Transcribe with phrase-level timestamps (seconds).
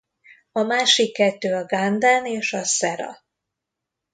[0.51, 3.17] A másik kettő a Ganden és a Szera.